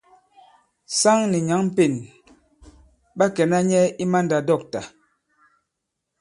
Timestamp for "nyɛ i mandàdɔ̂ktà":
3.69-4.81